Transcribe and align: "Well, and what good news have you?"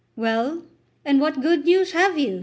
"Well, 0.15 0.63
and 1.05 1.21
what 1.21 1.41
good 1.43 1.63
news 1.65 1.91
have 1.91 2.17
you?" 2.17 2.39